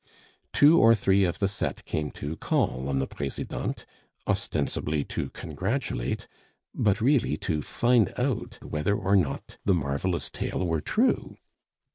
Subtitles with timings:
[0.51, 3.85] Two or three of the set came to call on the Presidente,
[4.27, 6.27] ostensibly to congratulate,
[6.73, 11.37] but really to find out whether or not the marvelous tale were true.